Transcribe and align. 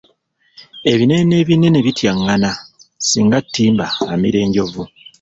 Ebinene 0.91 1.25
n'ebinene 1.27 1.79
bityaŋŋana, 1.85 2.51
singa 3.07 3.39
ttimba 3.45 3.87
amira 4.11 4.39
enjovu 4.45 4.83